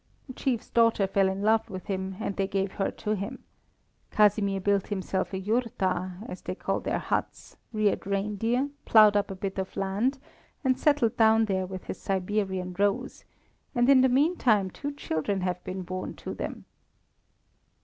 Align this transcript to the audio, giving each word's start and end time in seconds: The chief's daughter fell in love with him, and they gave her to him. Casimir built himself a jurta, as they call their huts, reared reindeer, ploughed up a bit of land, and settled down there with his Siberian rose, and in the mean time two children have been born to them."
The 0.25 0.33
chief's 0.33 0.67
daughter 0.71 1.05
fell 1.05 1.29
in 1.29 1.43
love 1.43 1.69
with 1.69 1.85
him, 1.85 2.15
and 2.19 2.35
they 2.35 2.47
gave 2.47 2.71
her 2.71 2.89
to 2.89 3.13
him. 3.15 3.43
Casimir 4.09 4.59
built 4.59 4.87
himself 4.87 5.31
a 5.31 5.39
jurta, 5.39 6.23
as 6.27 6.41
they 6.41 6.55
call 6.55 6.79
their 6.79 6.97
huts, 6.97 7.55
reared 7.71 8.07
reindeer, 8.07 8.69
ploughed 8.83 9.15
up 9.15 9.29
a 9.29 9.35
bit 9.35 9.59
of 9.59 9.77
land, 9.77 10.17
and 10.63 10.75
settled 10.79 11.17
down 11.17 11.45
there 11.45 11.67
with 11.67 11.83
his 11.83 12.01
Siberian 12.01 12.75
rose, 12.79 13.25
and 13.75 13.87
in 13.89 14.01
the 14.01 14.09
mean 14.09 14.35
time 14.37 14.71
two 14.71 14.91
children 14.91 15.41
have 15.41 15.63
been 15.63 15.83
born 15.83 16.15
to 16.15 16.33
them." 16.33 16.65